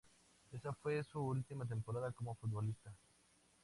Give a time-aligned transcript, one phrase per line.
[0.51, 2.91] Esa fue su última temporada como futbolista.